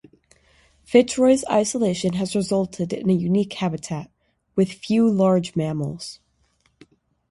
Fitzroy's 0.83 1.43
isolation 1.47 2.13
has 2.13 2.35
resulted 2.35 2.91
in 2.91 3.07
a 3.07 3.13
unique 3.13 3.53
habitat, 3.53 4.09
with 4.55 4.71
few 4.73 5.07
large 5.07 5.55
mammals. 5.55 6.19